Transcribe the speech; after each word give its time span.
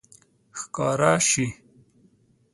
ښکاره 0.59 1.11
شي 1.27 1.45